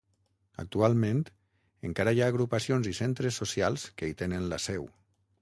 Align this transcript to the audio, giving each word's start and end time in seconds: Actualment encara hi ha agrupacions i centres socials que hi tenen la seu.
Actualment 0.61 1.19
encara 1.89 2.15
hi 2.17 2.23
ha 2.23 2.31
agrupacions 2.33 2.91
i 2.93 2.95
centres 3.01 3.39
socials 3.43 3.87
que 4.01 4.11
hi 4.11 4.19
tenen 4.25 4.51
la 4.57 4.61
seu. 4.67 4.91